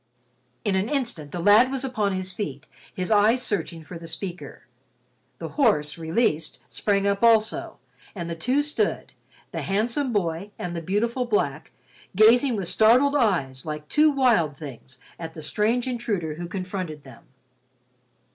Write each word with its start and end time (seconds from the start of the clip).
In 0.65 0.75
an 0.75 0.89
instant, 0.89 1.31
the 1.31 1.37
lad 1.39 1.69
was 1.69 1.85
upon 1.85 2.13
his 2.13 2.33
feet 2.33 2.65
his 2.91 3.11
eyes 3.11 3.43
searching 3.43 3.83
for 3.83 3.99
the 3.99 4.07
speaker. 4.07 4.65
The 5.37 5.49
horse, 5.49 5.95
released, 5.95 6.57
sprang 6.67 7.05
up 7.05 7.21
also, 7.21 7.77
and 8.15 8.27
the 8.27 8.35
two 8.35 8.63
stood—the 8.63 9.61
handsome 9.61 10.11
boy 10.11 10.49
and 10.57 10.75
the 10.75 10.81
beautiful 10.81 11.25
black—gazing 11.25 12.55
with 12.55 12.67
startled 12.67 13.13
eyes, 13.13 13.63
like 13.63 13.87
two 13.89 14.09
wild 14.09 14.57
things, 14.57 14.97
at 15.19 15.35
the 15.35 15.43
strange 15.43 15.87
intruder 15.87 16.33
who 16.33 16.47
confronted 16.47 17.03
them. 17.03 17.25